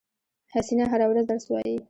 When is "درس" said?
1.29-1.45